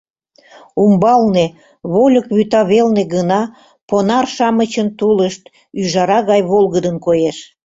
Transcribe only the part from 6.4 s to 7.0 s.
волгыдын